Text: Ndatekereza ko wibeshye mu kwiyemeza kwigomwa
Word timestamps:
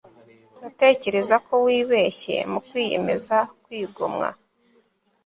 Ndatekereza 0.59 1.35
ko 1.45 1.53
wibeshye 1.65 2.35
mu 2.51 2.59
kwiyemeza 2.67 3.37
kwigomwa 3.63 4.27